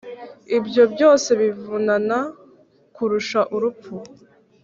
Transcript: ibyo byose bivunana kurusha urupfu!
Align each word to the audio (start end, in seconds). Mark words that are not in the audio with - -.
ibyo 0.57 0.83
byose 0.93 1.29
bivunana 1.41 2.17
kurusha 2.95 3.39
urupfu! 3.55 3.95